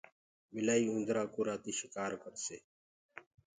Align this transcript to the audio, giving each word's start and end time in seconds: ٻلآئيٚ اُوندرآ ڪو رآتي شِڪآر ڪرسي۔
ٻلآئيٚ 0.53 0.91
اُوندرآ 0.91 1.23
ڪو 1.33 1.41
رآتي 1.47 1.71
شِڪآر 1.79 2.11
ڪرسي۔ 2.23 2.57